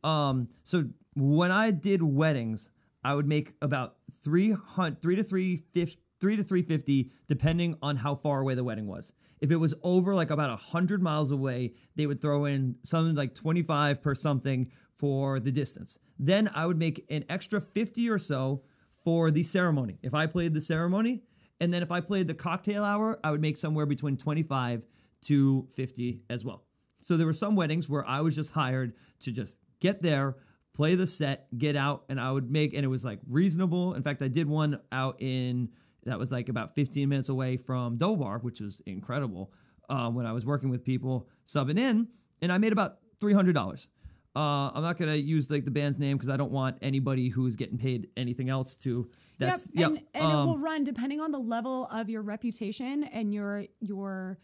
[0.04, 0.86] Um, so
[1.16, 2.70] when I did weddings,
[3.04, 7.78] I would make about three hundred, three to three fifty, three to three fifty, depending
[7.82, 9.14] on how far away the wedding was.
[9.42, 13.16] If it was over like about a hundred miles away, they would throw in something
[13.16, 15.98] like twenty five per something for the distance.
[16.18, 18.64] Then I would make an extra fifty or so
[19.04, 19.98] for the ceremony.
[20.04, 21.24] If I played the ceremony,
[21.62, 24.84] and then if I played the cocktail hour, I would make somewhere between twenty five
[25.22, 26.64] to 50 as well.
[27.02, 30.38] So there were some weddings where I was just hired to just get there,
[30.80, 33.96] play the set, get out, and I would make and it was like reasonable.
[33.96, 35.68] In fact, I did one out in
[36.06, 39.52] that was like about 15 minutes away from Double Bar, which was incredible.
[39.90, 42.08] Uh, when I was working with people subbing in,
[42.42, 43.90] and I made about three hundred dollars.
[44.34, 47.58] Uh, I'm not gonna use like the band's name because I don't want anybody who's
[47.58, 49.10] getting paid anything else to.
[49.38, 50.06] That's yep, and, yep.
[50.14, 54.38] and um, it will run depending on the level of your reputation and your your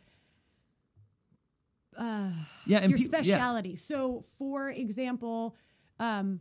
[1.97, 2.31] uh,
[2.65, 3.75] yeah, and your peop- yeah.
[3.77, 5.55] So, for example,
[5.99, 6.39] um,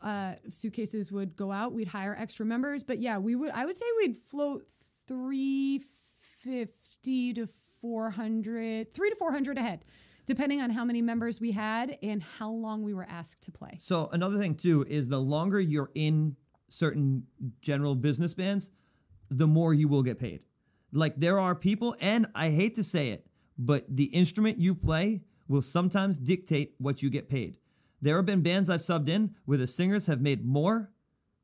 [0.00, 1.72] uh, suitcases would go out.
[1.72, 3.50] We'd hire extra members, but yeah, we would.
[3.50, 4.64] I would say we'd float
[5.06, 5.82] three
[6.20, 7.46] fifty to
[7.80, 9.84] four hundred, three to four hundred ahead,
[10.26, 13.76] depending on how many members we had and how long we were asked to play.
[13.80, 16.36] So another thing too is the longer you're in
[16.68, 17.24] certain
[17.60, 18.70] general business bands,
[19.30, 20.40] the more you will get paid.
[20.92, 23.26] Like there are people, and I hate to say it,
[23.58, 27.56] but the instrument you play will sometimes dictate what you get paid.
[28.00, 30.90] There have been bands I've subbed in where the singers have made more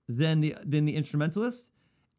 [0.08, 1.70] than the than the instrumentalists.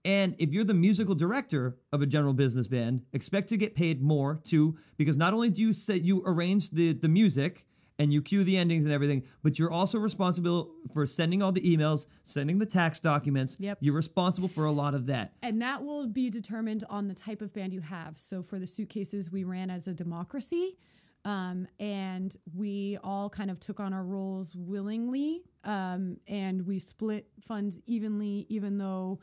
[0.04, 4.04] And if you're the musical director of a general business band, expect to get paid
[4.04, 7.66] more too, because not only do you say you arrange the, the music
[7.98, 11.62] and you cue the endings and everything, but you're also responsible for sending all the
[11.62, 13.58] emails, sending the tax documents.
[13.60, 13.80] Yep.
[13.82, 15.34] You're responsible for a lot of that.
[15.42, 18.20] And that will be determined on the type of band you have.
[18.20, 20.78] So for the suitcases, we ran as a democracy.
[21.26, 25.42] Um, and we all kind of took on our roles willingly.
[25.64, 29.20] Um, and we split funds evenly, even though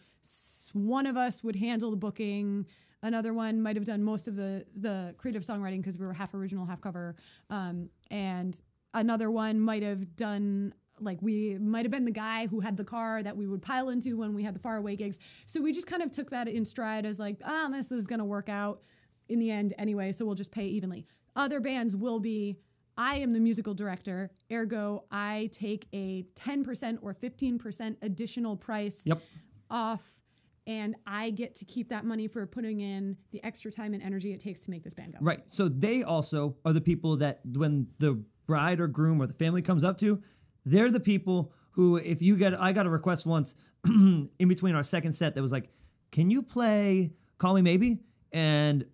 [0.72, 2.66] one of us would handle the booking.
[3.04, 6.34] Another one might have done most of the the creative songwriting because we were half
[6.34, 7.16] original, half cover.
[7.50, 8.60] Um, and
[8.94, 12.84] another one might have done like we might have been the guy who had the
[12.84, 15.18] car that we would pile into when we had the faraway gigs.
[15.46, 18.24] So we just kind of took that in stride as like, ah, this is gonna
[18.24, 18.82] work out
[19.28, 21.06] in the end anyway, so we'll just pay evenly.
[21.36, 22.58] Other bands will be
[22.96, 29.22] I am the musical director, ergo I take a 10% or 15% additional price Yep.
[29.70, 30.20] off
[30.66, 34.32] and I get to keep that money for putting in the extra time and energy
[34.32, 35.18] it takes to make this band go.
[35.22, 35.40] Right.
[35.46, 39.62] So they also are the people that when the bride or groom or the family
[39.62, 40.22] comes up to,
[40.64, 43.54] they're the people who, if you get, I got a request once
[43.86, 45.70] in between our second set that was like,
[46.12, 48.00] can you play Call Me Maybe?
[48.32, 48.84] And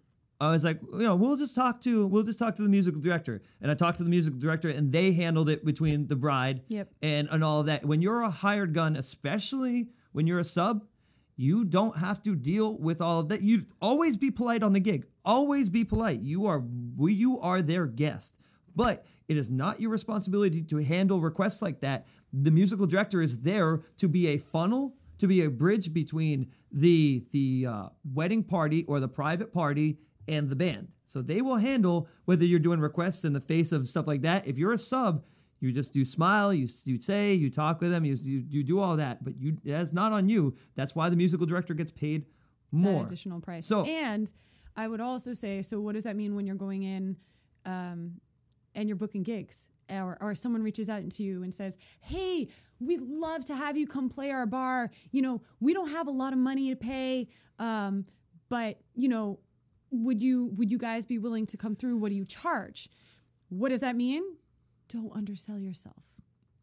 [0.41, 3.01] I was like, you know, we'll just talk to, we'll just talk to the musical
[3.01, 3.43] director.
[3.61, 6.89] And I talked to the musical director and they handled it between the bride Yep.
[7.03, 7.85] and, and all of that.
[7.85, 10.85] When you're a hired gun, especially when you're a sub,
[11.37, 13.43] you don't have to deal with all of that.
[13.43, 15.07] You always be polite on the gig.
[15.25, 16.21] Always be polite.
[16.21, 16.63] You are
[16.97, 18.37] we you are their guest.
[18.75, 22.07] But it is not your responsibility to handle requests like that.
[22.33, 27.25] The musical director is there to be a funnel, to be a bridge between the
[27.33, 30.89] the uh, wedding party or the private party and the band.
[31.05, 34.47] So they will handle whether you're doing requests in the face of stuff like that.
[34.47, 35.25] If you're a sub,
[35.61, 38.79] you just do smile, you, you say, you talk with them, you, you, you do
[38.79, 40.55] all that, but you that's not on you.
[40.77, 42.27] That's why the musical director gets paid
[42.71, 43.01] more.
[43.03, 43.67] that additional price.
[43.67, 44.33] So- and
[44.77, 47.17] I would also say, so what does that mean when you're going in
[47.65, 48.21] um,
[48.75, 49.69] and you're booking gigs?
[49.91, 53.87] Or, or someone reaches out to you and says, "Hey, we'd love to have you
[53.87, 54.91] come play our bar.
[55.13, 58.05] You know, we don't have a lot of money to pay, um,
[58.51, 59.39] but you know,
[59.91, 61.97] would you would you guys be willing to come through?
[61.99, 62.89] What do you charge?
[63.49, 64.23] What does that mean?
[64.89, 66.03] Don't undersell yourself.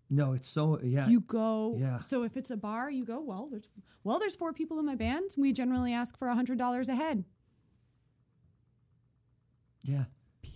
[0.09, 1.07] No, it's so yeah.
[1.07, 1.75] You go.
[1.79, 1.99] Yeah.
[1.99, 3.21] So if it's a bar, you go.
[3.21, 3.69] Well, there's
[4.03, 5.31] well, there's four people in my band.
[5.37, 7.23] We generally ask for a hundred dollars a head.
[9.83, 10.05] yeah.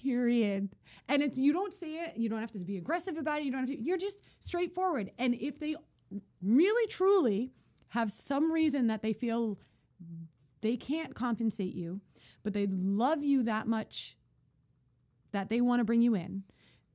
[0.03, 0.69] Period.
[1.09, 2.15] And it's you don't say it.
[2.15, 3.45] You don't have to be aggressive about it.
[3.45, 3.81] You don't have to.
[3.81, 5.11] You're just straightforward.
[5.19, 5.75] And if they
[6.41, 7.51] really truly
[7.89, 9.59] have some reason that they feel
[10.61, 11.99] they can't compensate you,
[12.43, 14.17] but they love you that much
[15.31, 16.43] that they want to bring you in,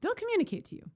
[0.01, 0.91] they'll communicate to you.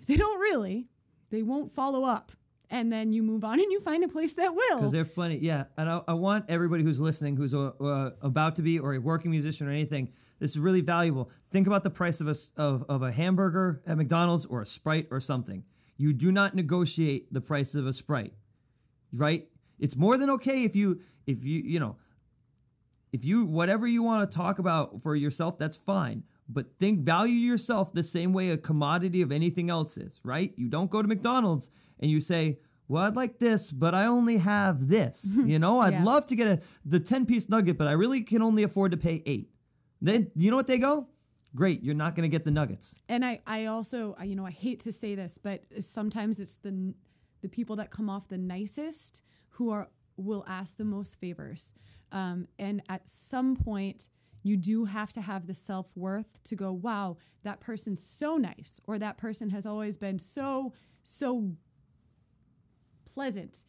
[0.00, 0.88] If they don't really,
[1.30, 2.32] they won't follow up.
[2.68, 4.78] And then you move on and you find a place that will.
[4.78, 5.64] Because they're funny, yeah.
[5.76, 8.98] And I, I want everybody who's listening, who's uh, uh, about to be or a
[8.98, 11.30] working musician or anything, this is really valuable.
[11.50, 15.06] Think about the price of a of, of a hamburger at McDonald's or a Sprite
[15.12, 15.64] or something.
[15.96, 18.34] You do not negotiate the price of a Sprite,
[19.12, 19.48] right?
[19.78, 21.96] It's more than okay if you if you you know
[23.12, 26.24] if you whatever you want to talk about for yourself, that's fine.
[26.48, 30.52] But think value yourself the same way a commodity of anything else is, right?
[30.56, 34.36] You don't go to McDonald's and you say, "Well, I'd like this, but I only
[34.38, 36.04] have this." You know, I'd Yeah.
[36.04, 39.22] love to get a the 10-piece nugget, but I really can only afford to pay
[39.26, 39.50] 8.
[40.00, 41.08] Then you know what they go?
[41.54, 42.94] Great, you're not going to get the nuggets.
[43.08, 46.56] and I, I also, I, you know, I hate to say this, but sometimes it's
[46.56, 46.94] the
[47.42, 49.88] the people that come off the nicest who are
[50.18, 51.72] will ask the most favors,
[52.12, 54.08] um, and at some point
[54.42, 58.80] you do have to have the self worth to go, wow, that person's so nice,
[58.86, 61.50] or that person has always been so, so
[63.04, 63.64] pleasant,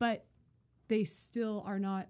[0.00, 0.26] but
[0.88, 2.08] they still are not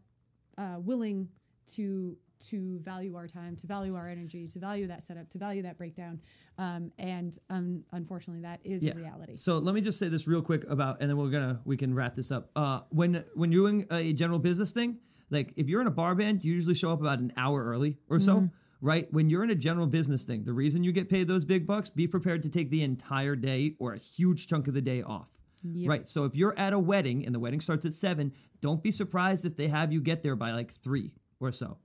[0.56, 1.28] uh, willing
[1.66, 2.16] to
[2.48, 5.76] to value our time, to value our energy, to value that setup, to value that
[5.78, 6.20] breakdown.
[6.58, 8.94] Um, and um, unfortunately, that is Yeah.
[8.94, 9.34] reality.
[9.36, 11.94] So let me just say this real quick about, and then we're gonna we can
[11.94, 12.50] wrap this up.
[12.56, 14.98] Uh, when when you're doing a general business thing,
[15.30, 17.98] like if you're in a bar band, you usually show up about an hour early
[18.08, 18.46] or so, Mm-hmm.
[18.86, 19.12] right?
[19.12, 21.88] When you're in a general business thing, the reason you get paid those big bucks,
[21.90, 25.28] be prepared to take the entire day or a huge chunk of the day off.
[25.62, 26.08] Right.
[26.08, 28.32] So if you're at a wedding and the wedding starts at seven,
[28.62, 31.76] don't be surprised if they have you get there by like three or so.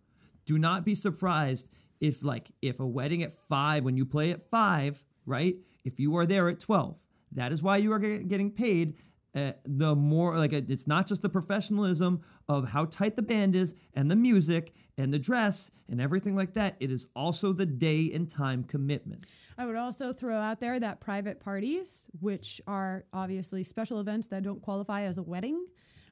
[0.46, 1.70] Do not be surprised
[2.00, 5.56] if like if a wedding at five when you play at five, right?
[5.84, 6.98] If you are there at twelve,
[7.32, 8.96] that is why you are getting paid.
[9.36, 13.76] Uh, the more like it's not just the professionalism of how tight the band is
[13.94, 16.78] and the music and the dress and everything like that.
[16.80, 19.26] It is also the day and time commitment.
[19.58, 24.44] I would also throw out there that private parties, which are obviously special events that
[24.44, 25.66] don't qualify as a wedding,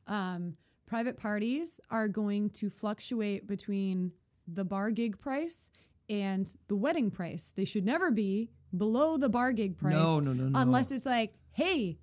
[0.07, 4.11] um, private parties are going to fluctuate between
[4.47, 5.69] the bar gig price
[6.09, 7.51] and the wedding price.
[7.55, 9.93] They should never be below the bar gig price.
[9.93, 10.59] No, no, no, no.
[10.59, 11.97] Unless it's like, hey,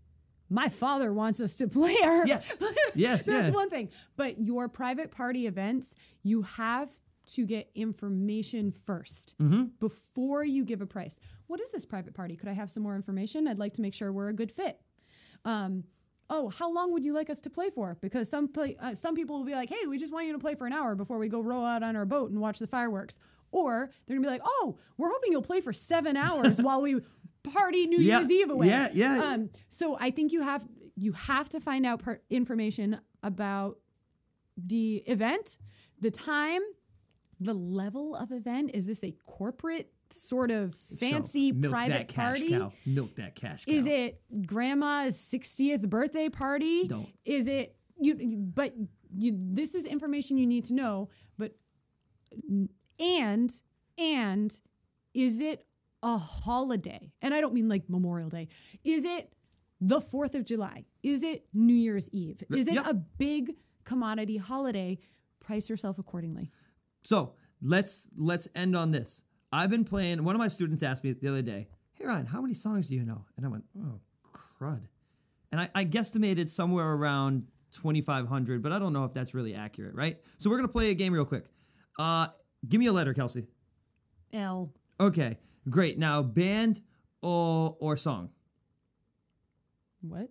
[0.48, 2.58] my father wants us to play our Yes.
[2.94, 3.54] Yes, That's yeah.
[3.54, 3.90] one thing.
[4.16, 6.90] But your private party events, you have
[7.34, 9.62] to get information 1st Mm-hmm.
[9.78, 11.20] before you give a price.
[11.46, 12.36] What is this private party?
[12.36, 13.46] Could I have some more information?
[13.46, 14.80] I'd like to make sure we're a good fit.
[15.44, 15.84] Um,
[16.30, 17.96] oh, how long would you like us to play for?
[18.00, 20.38] Because some play, uh, some people will be like, hey, we just want you to
[20.38, 22.66] play for an hour before we go row out on our boat and watch the
[22.66, 23.18] fireworks.
[23.52, 27.00] Or they're gonna be like, oh, we're hoping you'll play for seven hours while we
[27.42, 28.68] party New Yeah, Year's Eve away.
[28.68, 29.22] yeah, yeah.
[29.24, 30.64] Um, so I think you have
[30.96, 33.78] you have to find out per- information about
[34.56, 35.56] the event,
[36.00, 36.60] the time,
[37.40, 38.70] the level of event.
[38.74, 42.50] Is this a corporate sort of fancy So, milk private that cash party?
[42.50, 42.72] Cow.
[42.86, 43.72] Milk that cash cow.
[43.72, 46.86] Is it grandma's 60th birthday party?
[46.88, 47.08] Don't.
[47.24, 48.14] Is it you
[48.54, 48.74] but
[49.16, 51.08] you this is information you need to know,
[51.38, 51.54] but
[52.98, 53.52] and
[53.98, 54.60] and
[55.14, 55.66] is it
[56.02, 57.12] a holiday?
[57.22, 58.48] And I don't mean like Memorial Day.
[58.84, 59.32] Is it
[59.80, 60.84] the 4th of July?
[61.02, 62.42] Is it New Year's Eve?
[62.50, 62.86] Is it Yep.
[62.86, 64.98] a big commodity holiday?
[65.40, 66.50] Price yourself accordingly.
[67.02, 69.22] So let's let's end on this.
[69.52, 70.22] I've been playing.
[70.24, 72.94] One of my students asked me the other day, "Hey Ryan, how many songs do
[72.94, 74.00] you know?" And I went, "Oh
[74.32, 74.82] crud,"
[75.52, 79.34] and I, I guesstimated somewhere around twenty five hundred, but I don't know if that's
[79.34, 80.18] really accurate, right?
[80.38, 81.46] So we're gonna play a game real quick.
[81.98, 82.28] Uh,
[82.68, 83.46] give me a letter, Kelsey.
[84.32, 84.72] L.
[84.98, 85.38] Okay,
[85.68, 85.98] great.
[85.98, 86.80] Now band
[87.22, 88.30] or or song.
[90.00, 90.30] What?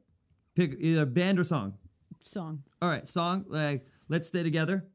[0.55, 1.73] Pick either band or song.
[2.21, 2.63] Song.
[2.81, 3.45] All right, song.
[3.47, 4.85] Like, let's stay together.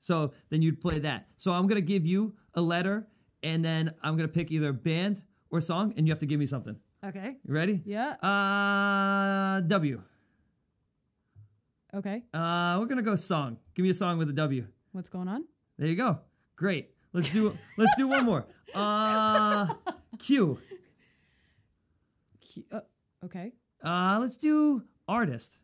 [0.00, 1.28] So then you'd play that.
[1.36, 3.08] So I'm gonna give you a letter,
[3.44, 6.46] and then I'm gonna pick either band or song, and you have to give me
[6.46, 6.76] something.
[7.04, 7.36] Okay.
[7.46, 7.82] You ready?
[7.84, 8.14] Yeah.
[8.22, 10.02] Uh, W.
[11.94, 12.22] Okay.
[12.32, 13.58] Uh, we're gonna go song.
[13.74, 14.66] Give me a song with a W.
[14.92, 15.44] What's going on?
[15.78, 16.18] There you go.
[16.56, 16.90] Great.
[17.12, 17.56] Let's do.
[17.76, 18.46] let's do one more.
[18.74, 19.72] Uh,
[20.18, 20.58] Q.
[22.40, 22.80] Q- uh,
[23.24, 23.52] okay.
[23.80, 25.60] Uh, let's do artist.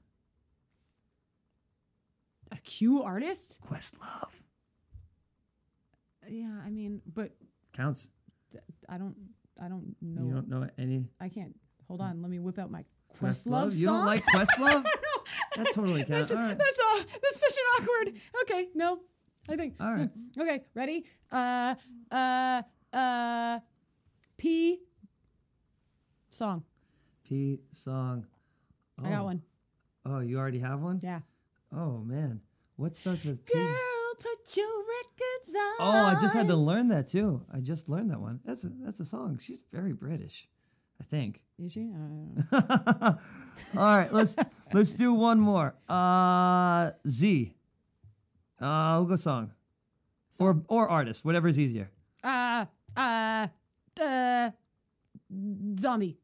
[2.53, 3.59] A Q artist?
[3.68, 4.43] Questlove
[6.28, 7.33] Yeah, I mean, but
[7.73, 8.09] counts.
[8.89, 9.14] I don't,
[9.62, 10.23] I don't know.
[10.27, 11.55] You don't know any I can't.
[11.89, 12.85] Hold on, let me whip out my
[13.21, 13.66] Questlove.
[13.73, 14.85] Questlove You don't like Questlove?
[14.85, 14.91] no,
[15.57, 16.31] That totally counts.
[16.31, 16.57] that's, All right.
[16.59, 16.99] that's all.
[16.99, 18.14] That's such an awkward.
[18.43, 19.01] Okay, no,
[19.49, 19.75] I think.
[19.81, 20.11] All right.
[20.39, 21.05] Okay, ready?
[21.31, 21.75] Uh,
[22.11, 22.62] uh,
[22.93, 23.61] uh,
[24.37, 24.79] P.
[26.31, 26.62] Song.
[27.25, 28.27] P song.
[29.03, 29.25] I got Oh.
[29.25, 29.43] one.
[30.07, 31.01] Oh, you already have one?
[31.03, 31.21] Yeah.
[31.73, 32.41] Oh man,
[32.77, 33.53] what starts with P?
[33.55, 33.75] Girl,
[34.21, 35.75] put your records on.
[35.81, 37.43] Oh, I just had to learn that too.
[37.53, 38.41] I just learned that one.
[38.45, 39.39] That's a that's a song.
[39.41, 40.49] She's very British,
[41.01, 41.41] I think.
[41.59, 41.81] Is she?
[41.81, 43.18] I don't know.
[43.81, 44.37] All right, let's
[44.73, 45.75] let's do one more.
[45.89, 47.55] Uh, Z.
[48.61, 49.53] Uh, we'll go song,
[50.39, 51.91] or or artist, whatever is easier.
[52.23, 52.66] Uh,
[52.97, 53.49] uh,
[54.01, 54.51] uh,
[55.79, 56.18] zombie.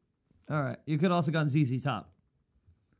[0.49, 2.11] All right, you could also gone ZZ Top.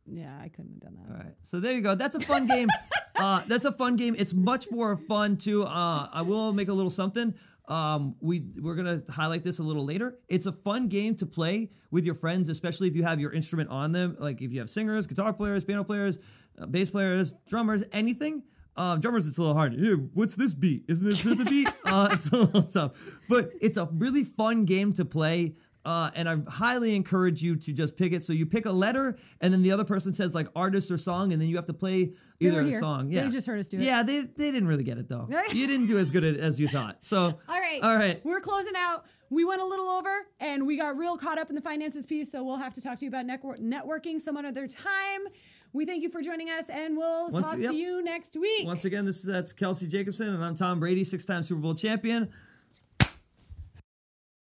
[0.09, 1.11] Yeah, I couldn't have done that.
[1.11, 1.35] All right.
[1.41, 1.93] So there you go.
[1.95, 2.69] That's a fun game.
[3.17, 4.15] uh, that's a fun game.
[4.17, 5.63] It's much more fun too.
[5.63, 7.33] Uh, I will make a little something.
[7.67, 10.17] Um, we we're gonna highlight this a little later.
[10.29, 13.69] It's a fun game to play with your friends, especially if you have your instrument
[13.69, 14.15] on them.
[14.19, 16.17] Like if you have singers, guitar players, piano players,
[16.59, 18.43] uh, bass players, drummers, anything.
[18.77, 19.73] Um, drummers, it's a little hard.
[19.73, 20.83] Hey, what's this beat?
[20.87, 21.67] Isn't this the beat?
[21.87, 22.91] Uh, it's a little tough,
[23.29, 25.55] but it's a really fun game to play.
[25.87, 28.21] Uh, and I highly encourage you to just pick it.
[28.21, 31.31] So you pick a letter, and then the other person says like artist or song,
[31.31, 32.11] and then you have to play
[32.41, 33.09] either a song.
[33.09, 33.83] They Yeah, just heard us do it.
[33.83, 35.29] Yeah, they they didn't really get it though.
[35.53, 37.05] you didn't do as good as you thought.
[37.05, 37.17] So
[37.49, 37.79] All right.
[37.81, 38.19] all right.
[38.25, 39.05] We're closing out.
[39.29, 40.09] We went a little over
[40.41, 42.31] and we got real caught up in the finances piece.
[42.31, 45.21] So we'll have to talk to you about network- networking some other time.
[45.73, 47.71] We thank you for joining us and we'll Once- talk yep.
[47.71, 48.65] to you next week.
[48.65, 52.29] Once again, this is that's Kelsey Jacobson, and I'm Tom Brady, six-time Super Bowl champion.